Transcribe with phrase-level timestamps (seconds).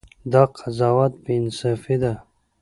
[0.31, 2.13] دا قضاوت بې انصافي ده.